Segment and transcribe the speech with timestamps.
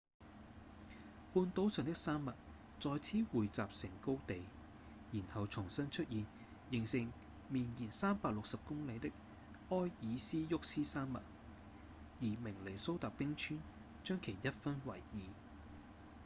[1.31, 2.31] 半島上的山脈
[2.79, 4.41] 在此匯集成高地
[5.11, 6.25] 然後重新出現
[6.71, 7.13] 形成
[7.51, 9.11] 綿延360公里的
[9.69, 11.19] 埃爾斯沃思山脈
[12.19, 13.59] 而明尼蘇達冰川
[14.03, 15.19] 將其一分為二